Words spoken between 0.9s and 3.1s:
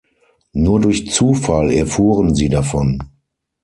Zufall erfuhren sie davon.